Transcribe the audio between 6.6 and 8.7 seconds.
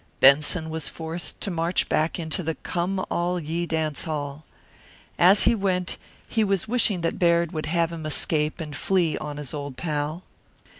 wishing that Baird would have him escape